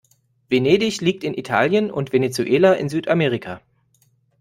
Venedig 0.49 0.99
liegt 1.01 1.23
in 1.23 1.35
Italien 1.35 1.91
und 1.91 2.11
Venezuela 2.11 2.73
in 2.73 2.89
Südamerika. 2.89 3.61